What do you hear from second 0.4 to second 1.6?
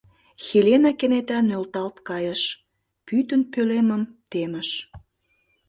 —Хелена кенета